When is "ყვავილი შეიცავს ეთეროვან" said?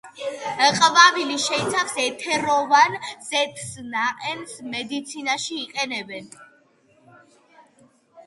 0.75-2.95